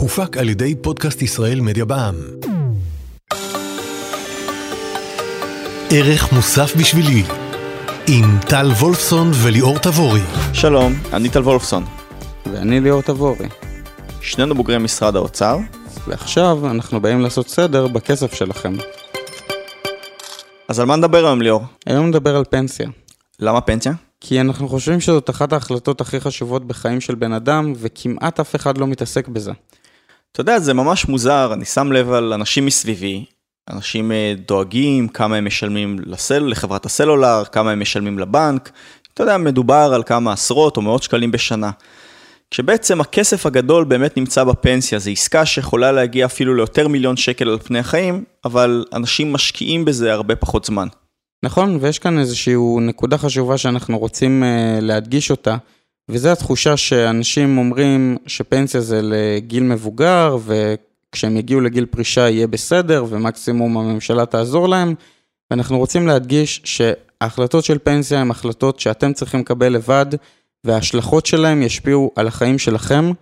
[0.00, 2.14] הופק על ידי פודקאסט ישראל מדיה בע"מ.
[5.90, 7.22] ערך מוסף בשבילי
[8.08, 10.20] עם טל וולפסון וליאור תבורי.
[10.52, 11.84] שלום, אני טל וולפסון.
[12.52, 13.48] ואני ליאור תבורי.
[14.20, 15.58] שנינו בוגרי משרד האוצר.
[16.06, 18.76] ועכשיו אנחנו באים לעשות סדר בכסף שלכם.
[20.68, 21.62] אז על מה נדבר היום ליאור?
[21.86, 22.88] היום נדבר על פנסיה.
[23.40, 23.92] למה פנסיה?
[24.24, 28.78] כי אנחנו חושבים שזאת אחת ההחלטות הכי חשובות בחיים של בן אדם, וכמעט אף אחד
[28.78, 29.52] לא מתעסק בזה.
[30.32, 33.24] אתה יודע, זה ממש מוזר, אני שם לב על אנשים מסביבי,
[33.70, 38.70] אנשים אה, דואגים כמה הם משלמים לסל, לחברת הסלולר, כמה הם משלמים לבנק,
[39.14, 41.70] אתה יודע, מדובר על כמה עשרות או מאות שקלים בשנה.
[42.50, 47.58] כשבעצם הכסף הגדול באמת נמצא בפנסיה, זו עסקה שיכולה להגיע אפילו ליותר מיליון שקל על
[47.58, 50.88] פני החיים, אבל אנשים משקיעים בזה הרבה פחות זמן.
[51.44, 55.56] נכון, ויש כאן איזושהי נקודה חשובה שאנחנו רוצים uh, להדגיש אותה,
[56.08, 63.78] וזה התחושה שאנשים אומרים שפנסיה זה לגיל מבוגר, וכשהם יגיעו לגיל פרישה יהיה בסדר, ומקסימום
[63.78, 64.94] הממשלה תעזור להם,
[65.50, 70.06] ואנחנו רוצים להדגיש שההחלטות של פנסיה הן החלטות שאתם צריכים לקבל לבד,
[70.64, 73.12] וההשלכות שלהם ישפיעו על החיים שלכם,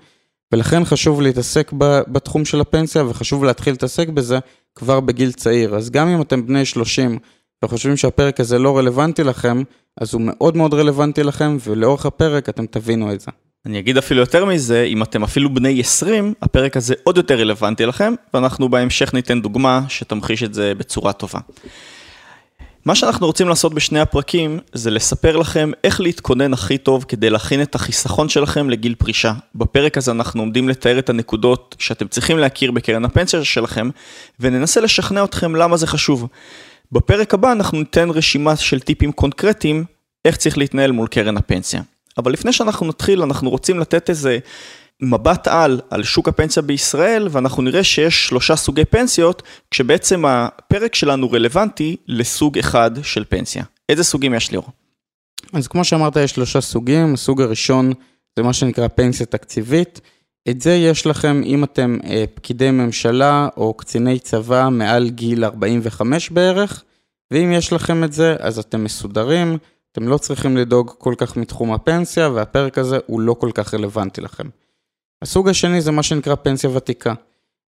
[0.52, 1.72] ולכן חשוב להתעסק
[2.08, 4.38] בתחום של הפנסיה, וחשוב להתחיל להתעסק בזה
[4.74, 5.76] כבר בגיל צעיר.
[5.76, 7.18] אז גם אם אתם בני 30
[7.64, 9.62] וחושבים שהפרק הזה לא רלוונטי לכם,
[10.00, 13.30] אז הוא מאוד מאוד רלוונטי לכם, ולאורך הפרק אתם תבינו את זה.
[13.66, 17.86] אני אגיד אפילו יותר מזה, אם אתם אפילו בני 20, הפרק הזה עוד יותר רלוונטי
[17.86, 21.38] לכם, ואנחנו בהמשך ניתן דוגמה שתמחיש את זה בצורה טובה.
[22.84, 27.62] מה שאנחנו רוצים לעשות בשני הפרקים זה לספר לכם איך להתכונן הכי טוב כדי להכין
[27.62, 29.32] את החיסכון שלכם לגיל פרישה.
[29.54, 33.90] בפרק הזה אנחנו עומדים לתאר את הנקודות שאתם צריכים להכיר בקרן הפנסיה שלכם
[34.40, 36.28] וננסה לשכנע אתכם למה זה חשוב.
[36.92, 39.84] בפרק הבא אנחנו ניתן רשימה של טיפים קונקרטיים
[40.24, 41.82] איך צריך להתנהל מול קרן הפנסיה.
[42.18, 44.38] אבל לפני שאנחנו נתחיל אנחנו רוצים לתת איזה
[45.02, 51.30] מבט על, על שוק הפנסיה בישראל, ואנחנו נראה שיש שלושה סוגי פנסיות, כשבעצם הפרק שלנו
[51.30, 53.64] רלוונטי לסוג אחד של פנסיה.
[53.88, 54.68] איזה סוגים יש ליאור?
[55.52, 57.14] אז כמו שאמרת, יש שלושה סוגים.
[57.14, 57.92] הסוג הראשון
[58.36, 60.00] זה מה שנקרא פנסיה תקציבית.
[60.48, 66.30] את זה יש לכם אם אתם אה, פקידי ממשלה או קציני צבא מעל גיל 45
[66.30, 66.84] בערך,
[67.30, 69.58] ואם יש לכם את זה, אז אתם מסודרים,
[69.92, 74.20] אתם לא צריכים לדאוג כל כך מתחום הפנסיה, והפרק הזה הוא לא כל כך רלוונטי
[74.20, 74.48] לכם.
[75.22, 77.14] הסוג השני זה מה שנקרא פנסיה ותיקה.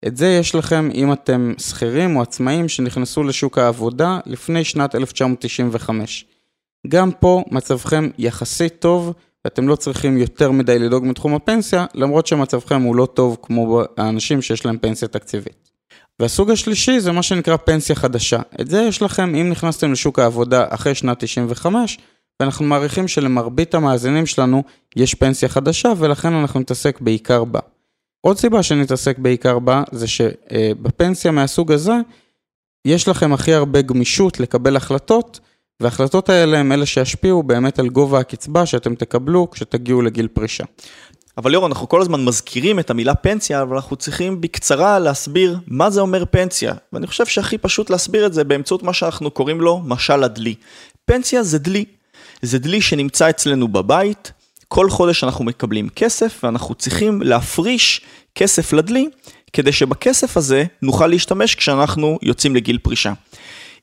[0.07, 6.27] את זה יש לכם אם אתם שכירים או עצמאים שנכנסו לשוק העבודה לפני שנת 1995.
[6.89, 9.13] גם פה מצבכם יחסית טוב
[9.45, 14.43] ואתם לא צריכים יותר מדי לדאוג מתחום הפנסיה, למרות שמצבכם הוא לא טוב כמו האנשים
[14.43, 15.71] שיש להם פנסיה תקציבית.
[16.21, 18.41] והסוג השלישי זה מה שנקרא פנסיה חדשה.
[18.61, 21.99] את זה יש לכם אם נכנסתם לשוק העבודה אחרי שנת 95
[22.41, 24.63] ואנחנו מעריכים שלמרבית המאזינים שלנו
[24.97, 27.61] יש פנסיה חדשה ולכן אנחנו נתעסק בעיקר בה.
[28.21, 31.95] עוד סיבה שנתעסק בעיקר בה זה שבפנסיה מהסוג הזה
[32.87, 35.41] יש לכם הכי הרבה גמישות לקבל החלטות
[35.83, 40.65] וההחלטות האלה הם אלה שישפיעו באמת על גובה הקצבה שאתם תקבלו כשתגיעו לגיל פרישה.
[41.39, 45.91] אבל ליאור, אנחנו כל הזמן מזכירים את המילה פנסיה, אבל אנחנו צריכים בקצרה להסביר מה
[45.91, 46.75] זה אומר פנסיה.
[46.93, 50.55] ואני חושב שהכי פשוט להסביר את זה באמצעות מה שאנחנו קוראים לו משל הדלי.
[51.05, 51.85] פנסיה זה דלי.
[52.43, 54.33] זה דלי שנמצא אצלנו בבית,
[54.69, 58.01] כל חודש אנחנו מקבלים כסף ואנחנו צריכים להפריש
[58.35, 59.09] כסף לדלי,
[59.53, 63.13] כדי שבכסף הזה נוכל להשתמש כשאנחנו יוצאים לגיל פרישה.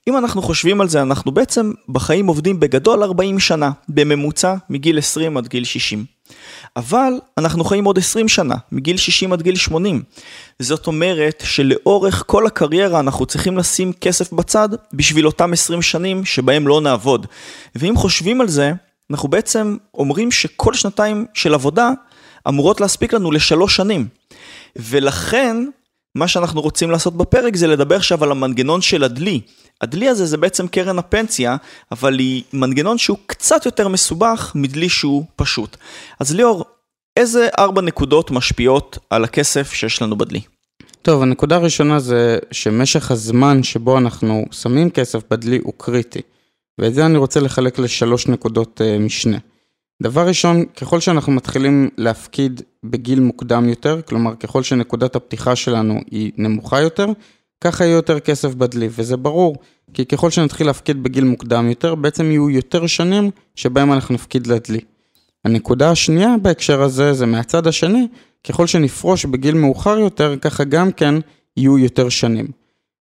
[0.10, 5.38] אם אנחנו חושבים על זה, אנחנו בעצם בחיים עובדים בגדול 40 שנה, בממוצע מגיל 20
[5.38, 6.06] עד גיל 60.
[6.76, 10.04] אבל אנחנו חיים עוד 20 שנה, מגיל 60 עד גיל 80.
[10.60, 16.68] זאת אומרת שלאורך כל הקריירה אנחנו צריכים לשים כסף בצד בשביל אותם 20 שנים שבהם
[16.68, 17.28] לא נעבוד.
[17.76, 18.72] ואם חושבים על זה,
[19.12, 21.92] אנחנו בעצם אומרים שכל שנתיים של עבודה
[22.48, 24.08] אמורות להספיק לנו לשלוש שנים.
[24.76, 25.58] ולכן,
[26.16, 29.42] מה שאנחנו רוצים לעשות בפרק זה לדבר עכשיו על המנגנון של הדלי.
[29.82, 31.56] הדלי הזה זה בעצם קרן הפנסיה,
[31.92, 35.78] אבל היא מנגנון שהוא קצת יותר מסובך מדלי שהוא פשוט.
[36.20, 36.66] אז ליאור,
[37.18, 40.42] איזה ארבע נקודות משפיעות על הכסף שיש לנו בדלי?
[41.02, 46.22] טוב, הנקודה הראשונה זה שמשך הזמן שבו אנחנו שמים כסף בדלי הוא קריטי.
[46.80, 49.38] ואת זה אני רוצה לחלק לשלוש נקודות uh, משנה.
[50.04, 56.32] דבר ראשון, ככל שאנחנו מתחילים להפקיד בגיל מוקדם יותר, כלומר ככל שנקודת הפתיחה שלנו היא
[56.38, 57.06] נמוכה יותר,
[57.64, 59.56] ככה יהיה יותר כסף בדלי, וזה ברור,
[59.94, 64.80] כי ככל שנתחיל להפקיד בגיל מוקדם יותר, בעצם יהיו יותר שנים שבהם אנחנו נפקיד לדלי.
[65.46, 68.08] הנקודה השנייה בהקשר הזה זה מהצד השני,
[68.48, 71.16] ככל שנפרוש בגיל מאוחר יותר, ככה גם כן
[71.58, 72.48] יהיו יותר שנים.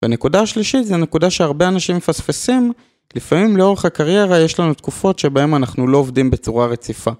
[0.01, 2.73] והנקודה השלישית זה נקודה שהרבה אנשים מפספסים,
[3.15, 7.11] לפעמים לאורך הקריירה יש לנו תקופות שבהם אנחנו לא עובדים בצורה רציפה.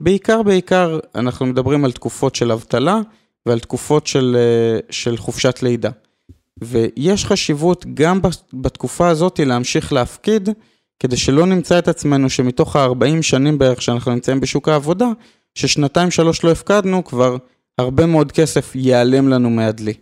[0.00, 3.00] בעיקר בעיקר אנחנו מדברים על תקופות של אבטלה
[3.46, 5.90] ועל תקופות של, אה, של חופשת לידה.
[6.64, 8.20] ויש חשיבות גם
[8.52, 10.48] בתקופה הזאת להמשיך להפקיד,
[11.00, 15.08] כדי שלא נמצא את עצמנו שמתוך ה-40 שנים בערך שאנחנו נמצאים בשוק העבודה,
[15.54, 17.36] ששנתיים שלוש לא הפקדנו, כבר
[17.78, 19.94] הרבה מאוד כסף ייעלם לנו מהדלי.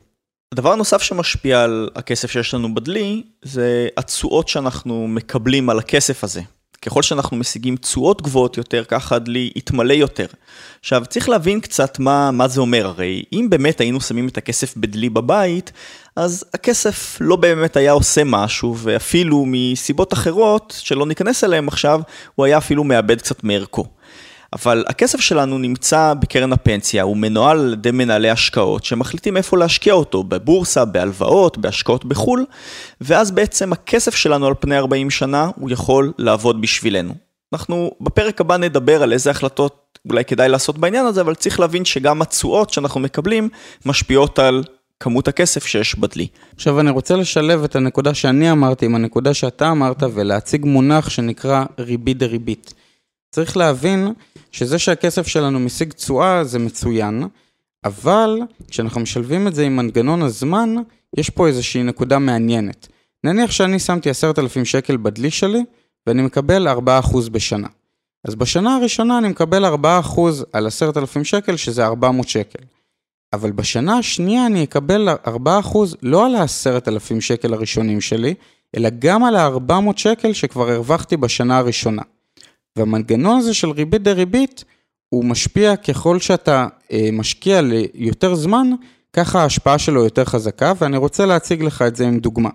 [0.53, 6.41] הדבר הנוסף שמשפיע על הכסף שיש לנו בדלי, זה התשואות שאנחנו מקבלים על הכסף הזה.
[6.83, 10.27] ככל שאנחנו משיגים תשואות גבוהות יותר, ככה הדלי יתמלא יותר.
[10.81, 14.77] עכשיו, צריך להבין קצת מה, מה זה אומר, הרי אם באמת היינו שמים את הכסף
[14.77, 15.73] בדלי בבית,
[16.17, 22.01] אז הכסף לא באמת היה עושה משהו, ואפילו מסיבות אחרות, שלא ניכנס אליהן עכשיו,
[22.35, 23.87] הוא היה אפילו מאבד קצת מערכו.
[24.53, 29.95] אבל הכסף שלנו נמצא בקרן הפנסיה, הוא מנוהל על ידי מנהלי השקעות שמחליטים איפה להשקיע
[29.95, 32.45] אותו, בבורסה, בהלוואות, בהשקעות בחו"ל,
[33.01, 37.15] ואז בעצם הכסף שלנו על פני 40 שנה, הוא יכול לעבוד בשבילנו.
[37.53, 41.85] אנחנו בפרק הבא נדבר על איזה החלטות אולי כדאי לעשות בעניין הזה, אבל צריך להבין
[41.85, 43.49] שגם התשואות שאנחנו מקבלים
[43.87, 44.65] משפיעות על
[45.01, 46.27] כמות הכסף שיש בדלי.
[46.57, 51.65] עכשיו אני רוצה לשלב את הנקודה שאני אמרתי עם הנקודה שאתה אמרת ולהציג מונח שנקרא
[51.79, 52.75] ריבית דריבית.
[53.33, 54.13] צריך להבין
[54.51, 57.25] שזה שהכסף שלנו משיג תשואה זה מצוין,
[57.85, 60.75] אבל כשאנחנו משלבים את זה עם מנגנון הזמן,
[61.17, 62.89] יש פה איזושהי נקודה מעניינת.
[63.25, 65.65] נניח שאני שמתי עשרת אלפים שקל בדלי שלי,
[66.07, 67.69] ואני מקבל 4% בשנה.
[68.25, 69.79] אז בשנה הראשונה אני מקבל 4%
[70.53, 72.65] על עשרת אלפים שקל, שזה 400 שקל.
[73.33, 75.31] אבל בשנה השנייה אני אקבל 4%
[76.03, 78.35] לא על העשרת אלפים שקל הראשונים שלי,
[78.77, 82.03] אלא גם על ה-400 שקל שכבר הרווחתי בשנה הראשונה.
[82.77, 84.65] והמנגנון הזה של ריבית דריבית,
[85.09, 88.71] הוא משפיע ככל שאתה אה, משקיע ליותר זמן,
[89.13, 92.51] ככה ההשפעה שלו יותר חזקה, ואני רוצה להציג לך את זה עם דוגמה.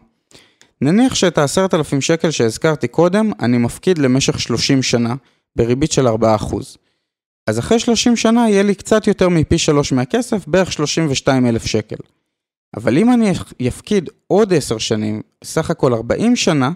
[0.82, 5.16] נניח שאת ה-10,000 שקל שהזכרתי קודם, אני מפקיד למשך 30 שנה,
[5.56, 6.12] בריבית של 4%.
[7.48, 11.96] אז אחרי 30 שנה יהיה לי קצת יותר מפי 3 מהכסף, בערך 32,000 שקל.
[12.76, 13.32] אבל אם אני
[13.68, 16.72] אפקיד עוד 10 שנים, סך הכל 40 שנה,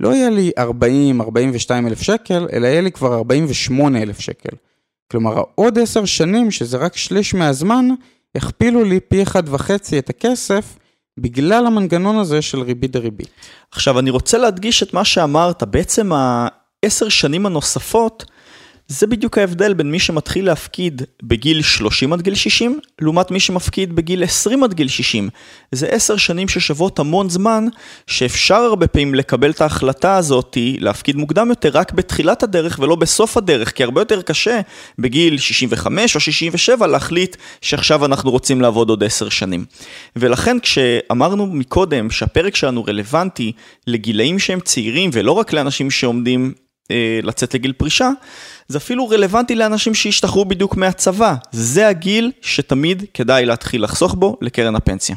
[0.00, 4.56] לא יהיה לי 40-42 אלף שקל, אלא יהיה לי כבר 48 אלף שקל.
[5.10, 7.88] כלומר, עוד 10 שנים, שזה רק שליש מהזמן,
[8.34, 10.78] הכפילו לי פי אחד וחצי את הכסף,
[11.18, 13.30] בגלל המנגנון הזה של ריבית דריבית.
[13.72, 18.24] עכשיו, אני רוצה להדגיש את מה שאמרת, בעצם העשר שנים הנוספות,
[18.90, 23.92] זה בדיוק ההבדל בין מי שמתחיל להפקיד בגיל 30 עד גיל 60, לעומת מי שמפקיד
[23.96, 25.28] בגיל 20 עד גיל 60.
[25.72, 27.66] זה 10 שנים ששוות המון זמן,
[28.06, 33.36] שאפשר הרבה פעמים לקבל את ההחלטה הזאת להפקיד מוקדם יותר רק בתחילת הדרך ולא בסוף
[33.36, 34.60] הדרך, כי הרבה יותר קשה
[34.98, 39.64] בגיל 65 או 67 להחליט שעכשיו אנחנו רוצים לעבוד עוד 10 שנים.
[40.16, 43.52] ולכן כשאמרנו מקודם שהפרק שלנו רלוונטי
[43.86, 46.52] לגילאים שהם צעירים ולא רק לאנשים שעומדים
[47.22, 48.10] לצאת לגיל פרישה,
[48.68, 51.34] זה אפילו רלוונטי לאנשים שהשתחררו בדיוק מהצבא.
[51.52, 55.16] זה הגיל שתמיד כדאי להתחיל לחסוך בו לקרן הפנסיה.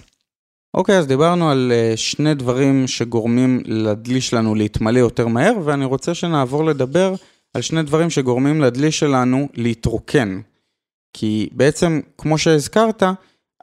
[0.74, 5.86] אוקיי, okay, אז דיברנו על uh, שני דברים שגורמים לדלי שלנו להתמלא יותר מהר, ואני
[5.86, 7.16] רוצה שנעבור לדבר
[7.54, 10.40] על שני דברים שגורמים לדלי שלנו להתרוקן.
[11.14, 13.04] כי בעצם, כמו שהזכרת,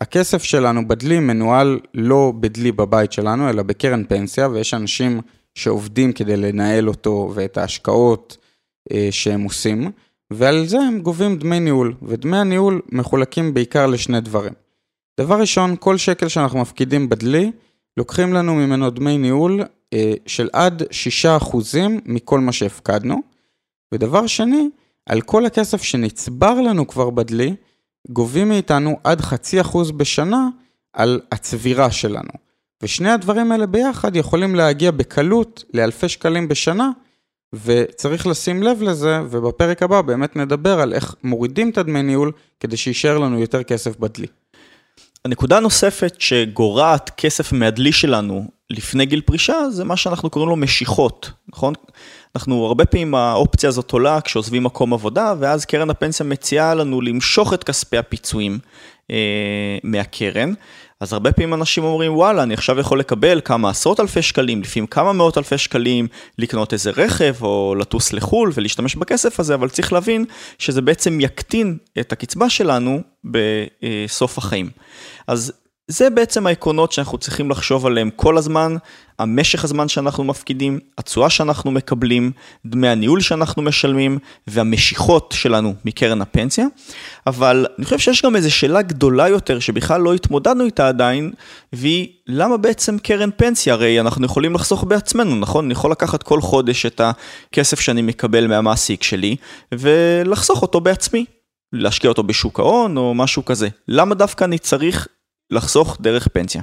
[0.00, 5.20] הכסף שלנו בדלי מנוהל לא בדלי בבית שלנו, אלא בקרן פנסיה, ויש אנשים
[5.54, 8.36] שעובדים כדי לנהל אותו ואת ההשקעות
[8.92, 9.90] אה, שהם עושים,
[10.30, 14.52] ועל זה הם גובים דמי ניהול, ודמי הניהול מחולקים בעיקר לשני דברים.
[15.20, 17.52] דבר ראשון, כל שקל שאנחנו מפקידים בדלי,
[17.96, 20.82] לוקחים לנו ממנו דמי ניהול אה, של עד
[21.52, 21.56] 6%
[22.04, 23.22] מכל מה שהפקדנו.
[23.94, 24.68] ודבר שני,
[25.06, 27.54] על כל הכסף שנצבר לנו כבר בדלי,
[28.08, 30.48] גובים מאיתנו עד חצי אחוז בשנה
[30.92, 32.49] על הצבירה שלנו.
[32.82, 36.90] ושני הדברים האלה ביחד יכולים להגיע בקלות לאלפי שקלים בשנה,
[37.64, 42.76] וצריך לשים לב לזה, ובפרק הבא באמת נדבר על איך מורידים את הדמי ניהול כדי
[42.76, 44.26] שיישאר לנו יותר כסף בדלי.
[45.24, 51.30] הנקודה הנוספת שגורעת כסף מהדלי שלנו לפני גיל פרישה, זה מה שאנחנו קוראים לו משיכות,
[51.48, 51.74] נכון?
[52.36, 57.54] אנחנו הרבה פעמים האופציה הזאת עולה כשעוזבים מקום עבודה, ואז קרן הפנסיה מציעה לנו למשוך
[57.54, 58.58] את כספי הפיצויים
[59.10, 60.52] אה, מהקרן.
[61.00, 64.86] אז הרבה פעמים אנשים אומרים, וואלה, אני עכשיו יכול לקבל כמה עשרות אלפי שקלים, לפעמים
[64.86, 69.92] כמה מאות אלפי שקלים, לקנות איזה רכב או לטוס לחו"ל ולהשתמש בכסף הזה, אבל צריך
[69.92, 70.24] להבין
[70.58, 74.70] שזה בעצם יקטין את הקצבה שלנו בסוף החיים.
[75.26, 75.52] אז
[75.90, 78.76] זה בעצם העקרונות שאנחנו צריכים לחשוב עליהם כל הזמן,
[79.18, 82.32] המשך הזמן שאנחנו מפקידים, התשואה שאנחנו מקבלים,
[82.66, 86.66] דמי הניהול שאנחנו משלמים והמשיכות שלנו מקרן הפנסיה.
[87.26, 91.32] אבל אני חושב שיש גם איזו שאלה גדולה יותר שבכלל לא התמודדנו איתה עדיין,
[91.72, 93.74] והיא למה בעצם קרן פנסיה?
[93.74, 95.64] הרי אנחנו יכולים לחסוך בעצמנו, נכון?
[95.64, 99.36] אני יכול לקחת כל חודש את הכסף שאני מקבל מהמעסיק שלי
[99.72, 101.24] ולחסוך אותו בעצמי.
[101.72, 103.68] להשקיע אותו בשוק ההון או משהו כזה.
[103.88, 105.08] למה דווקא אני צריך
[105.50, 106.62] לחסוך דרך פנסיה?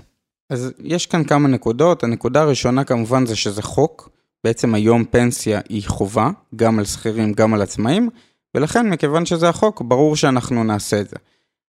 [0.50, 2.03] אז יש כאן כמה נקודות.
[2.03, 4.10] הנקודה הראשונה כמובן זה שזה חוק.
[4.44, 8.10] בעצם היום פנסיה היא חובה, גם על שכירים, גם על עצמאים,
[8.56, 11.15] ולכן מכיוון שזה החוק, ברור שאנחנו נעשה את זה.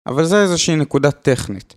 [0.06, 1.75] אבל זה איזושהי נקודה טכנית.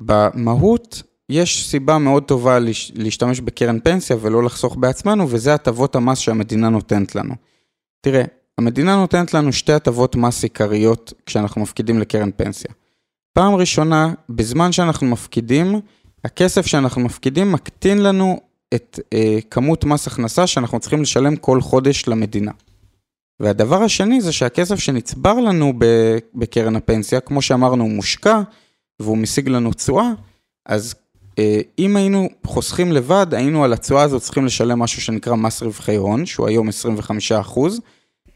[0.00, 2.58] במהות, יש סיבה מאוד טובה
[2.94, 7.34] להשתמש בקרן פנסיה ולא לחסוך בעצמנו, וזה הטבות המס שהמדינה נותנת לנו.
[8.00, 8.24] תראה,
[8.58, 12.70] המדינה נותנת לנו שתי הטבות מס עיקריות כשאנחנו מפקידים לקרן פנסיה.
[13.32, 15.80] פעם ראשונה, בזמן שאנחנו מפקידים,
[16.24, 18.40] הכסף שאנחנו מפקידים מקטין לנו
[18.74, 22.52] את אה, כמות מס הכנסה שאנחנו צריכים לשלם כל חודש למדינה.
[23.40, 25.72] והדבר השני זה שהכסף שנצבר לנו
[26.34, 28.40] בקרן הפנסיה, כמו שאמרנו, הוא מושקע
[29.00, 30.10] והוא משיג לנו תשואה,
[30.66, 30.94] אז
[31.38, 35.96] אה, אם היינו חוסכים לבד, היינו על התשואה הזאת צריכים לשלם משהו שנקרא מס רווחי
[35.96, 37.60] הון, שהוא היום 25%,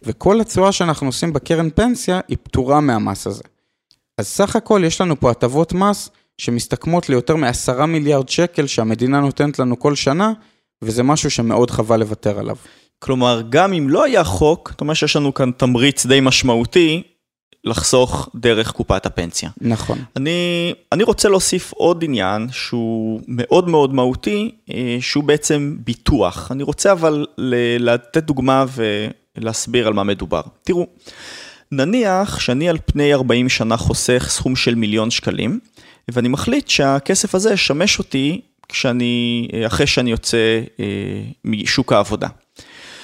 [0.02, 3.42] וכל התשואה שאנחנו עושים בקרן פנסיה היא פטורה מהמס הזה.
[4.18, 9.58] אז סך הכל יש לנו פה הטבות מס שמסתכמות ליותר מעשרה מיליארד שקל שהמדינה נותנת
[9.58, 10.32] לנו כל שנה,
[10.82, 12.56] וזה משהו שמאוד חבל לוותר עליו.
[12.99, 17.02] כלומר, גם אם לא היה חוק, זאת אומרת שיש לנו כאן תמריץ די משמעותי
[17.64, 19.50] לחסוך דרך קופת הפנסיה.
[19.61, 19.99] נכון.
[20.16, 26.52] אני, אני רוצה להוסיף עוד עניין שהוא מאוד מאוד מהותי, אה, שהוא בעצם ביטוח.
[26.52, 27.26] אני רוצה אבל
[27.78, 28.64] לתת דוגמה
[29.38, 30.40] ולהסביר על מה מדובר.
[30.62, 30.87] תראו,
[31.73, 35.58] נניח שאני על פני 40 שנה חוסך סכום של מיליון שקלים,
[36.08, 40.85] ואני מחליט שהכסף הזה ישמש אותי כשאני, אחרי שאני יוצא אה,
[41.44, 42.28] משוק העבודה.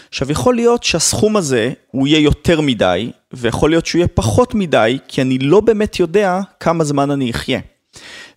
[0.08, 4.98] עכשיו, יכול להיות שהסכום הזה הוא יהיה יותר מדי, ויכול להיות שהוא יהיה פחות מדי,
[5.08, 7.60] כי אני לא באמת יודע כמה זמן אני אחיה.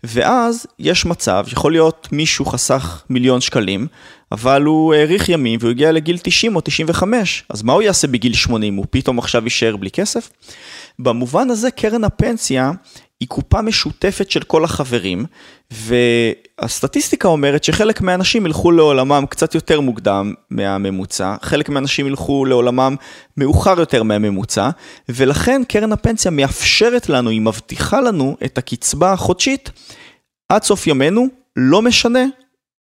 [0.03, 3.87] ואז יש מצב, יכול להיות מישהו חסך מיליון שקלים,
[4.31, 8.33] אבל הוא האריך ימים והוא הגיע לגיל 90 או 95, אז מה הוא יעשה בגיל
[8.33, 8.75] 80?
[8.75, 10.29] הוא פתאום עכשיו יישאר בלי כסף?
[10.99, 12.71] במובן הזה קרן הפנסיה
[13.19, 15.25] היא קופה משותפת של כל החברים,
[15.71, 22.95] והסטטיסטיקה אומרת שחלק מהאנשים ילכו לעולמם קצת יותר מוקדם מהממוצע, חלק מהאנשים ילכו לעולמם
[23.37, 24.69] מאוחר יותר מהממוצע,
[25.09, 29.71] ולכן קרן הפנסיה מאפשרת לנו, היא מבטיחה לנו את הקצבה החודשית
[30.49, 32.25] עד סוף ימינו, לא משנה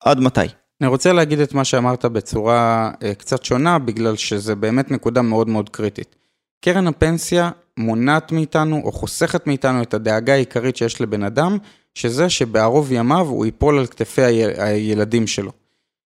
[0.04, 0.42] עד מתי.
[0.82, 5.50] אני רוצה להגיד את מה שאמרת בצורה אה, קצת שונה, בגלל שזה באמת נקודה מאוד
[5.50, 6.16] מאוד קריטית.
[6.66, 11.58] קרן הפנסיה מונעת מאיתנו או חוסכת מאיתנו את הדאגה העיקרית שיש לבן אדם,
[11.96, 14.22] שזה שבערוב ימיו הוא ייפול על כתפי
[14.58, 15.52] הילדים שלו.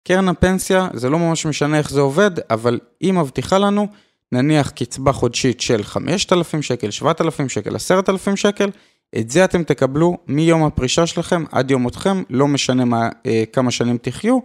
[0.09, 3.87] קרן הפנסיה, זה לא ממש משנה איך זה עובד, אבל היא מבטיחה לנו,
[4.33, 8.71] נניח קצבה חודשית של 5,000 שקל, 7,000 שקל, 10,000 שקל,
[9.19, 13.71] את זה אתם תקבלו מיום הפרישה שלכם עד יום מותכם, לא משנה מה, אה, כמה
[13.71, 14.39] שנים תחיו,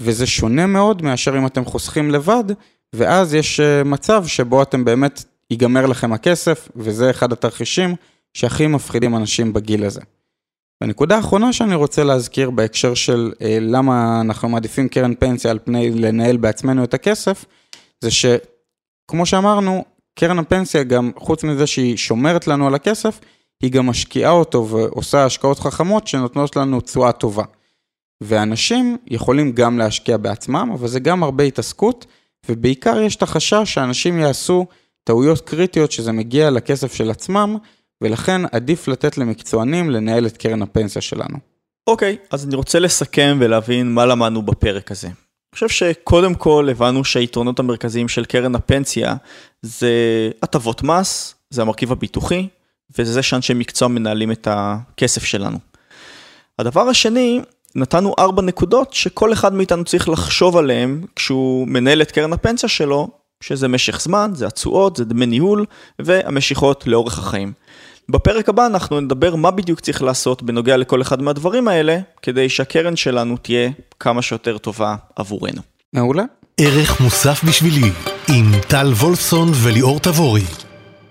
[0.00, 2.44] וזה שונה מאוד מאשר אם אתם חוסכים לבד,
[2.92, 7.94] ואז יש אה, מצב שבו אתם באמת ייגמר לכם הכסף, וזה אחד התרחישים
[8.34, 10.00] שהכי מפחידים אנשים בגיל הזה.
[10.80, 15.90] והנקודה האחרונה שאני רוצה להזכיר בהקשר של אה, למה אנחנו מעדיפים קרן פנסיה על פני
[15.90, 17.44] לנהל בעצמנו את הכסף,
[18.00, 23.20] זה שכמו שאמרנו, קרן הפנסיה גם, חוץ מזה שהיא שומרת לנו על הכסף,
[23.62, 27.44] היא גם משקיעה אותו ועושה השקעות חכמות שנותנות לנו תשואה טובה.
[28.20, 32.06] ואנשים יכולים גם להשקיע בעצמם, אבל זה גם הרבה התעסקות,
[32.48, 34.66] ובעיקר יש את החשש שאנשים יעשו
[35.04, 37.56] טעויות קריטיות שזה מגיע לכסף של עצמם,
[38.00, 41.38] ולכן עדיף לתת למקצוענים לנהל את קרן הפנסיה שלנו.
[41.86, 45.06] אוקיי, okay, אז אני רוצה לסכם ולהבין מה למדנו בפרק הזה.
[45.06, 49.14] אני חושב שקודם כל הבנו שהיתרונות המרכזיים של קרן הפנסיה
[49.62, 49.90] זה
[50.42, 52.48] הטבות מס, זה המרכיב הביטוחי,
[52.98, 55.58] וזה זה שאנשי מקצוע מנהלים את הכסף שלנו.
[56.58, 57.40] הדבר השני,
[57.74, 63.08] נתנו ארבע נקודות שכל אחד מאיתנו צריך לחשוב עליהן כשהוא מנהל את קרן הפנסיה שלו,
[63.42, 65.64] שזה משך זמן, זה התשואות, זה דמי ניהול
[65.98, 67.52] והמשיכות לאורך החיים.
[68.08, 72.96] בפרק הבא אנחנו נדבר מה בדיוק צריך לעשות בנוגע לכל אחד מהדברים האלה, כדי שהקרן
[72.96, 73.70] שלנו תהיה
[74.00, 75.62] כמה שיותר טובה עבורנו.
[75.92, 76.22] מעולה.
[76.60, 77.90] ערך מוסף בשבילי,
[78.28, 80.44] עם טל וולפסון וליאור תבורי.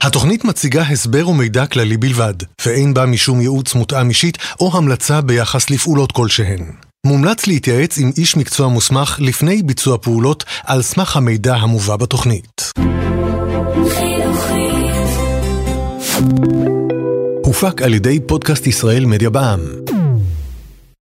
[0.01, 2.33] התוכנית מציגה הסבר ומידע כללי בלבד,
[2.65, 6.88] ואין בה משום ייעוץ מותאם אישית או המלצה ביחס לפעולות כלשהן.
[7.05, 12.71] מומלץ להתייעץ עם איש מקצוע מוסמך לפני ביצוע פעולות על סמך המידע המובא בתוכנית.
[17.45, 19.88] הופק על ידי פודקאסט ישראל מדיה בע"מ.